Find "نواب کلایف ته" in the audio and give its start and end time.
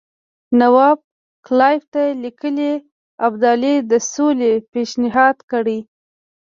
0.59-2.03